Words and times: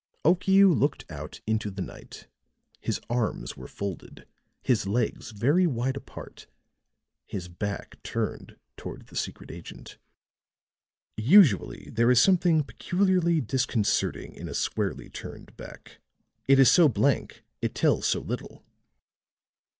Okiu 0.25 0.73
looked 0.73 1.05
out 1.11 1.41
into 1.45 1.69
the 1.69 1.83
night; 1.83 2.25
his 2.79 2.99
arms 3.07 3.55
were 3.55 3.67
folded, 3.67 4.25
his 4.63 4.87
legs 4.87 5.29
very 5.29 5.67
wide 5.67 5.95
apart, 5.95 6.47
his 7.27 7.47
back 7.47 8.01
turned 8.01 8.57
toward 8.77 9.05
the 9.05 9.15
secret 9.15 9.51
agent. 9.51 9.99
Usually 11.17 11.87
there 11.91 12.09
is 12.09 12.19
something 12.19 12.63
peculiarly 12.63 13.41
disconcerting 13.41 14.33
in 14.33 14.49
a 14.49 14.55
squarely 14.55 15.07
turned 15.07 15.55
back; 15.55 15.99
it 16.47 16.57
is 16.57 16.71
so 16.71 16.89
blank, 16.89 17.43
it 17.61 17.75
tells 17.75 18.07
so 18.07 18.21
little. 18.21 18.63